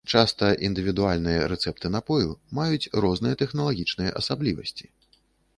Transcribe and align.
Часта 0.19 0.47
індывідуальныя 0.67 1.43
рэцэпты 1.51 1.91
напою 1.97 2.33
маюць 2.61 2.91
розныя 3.05 3.39
тэхналагічныя 3.43 4.11
асаблівасці. 4.23 4.85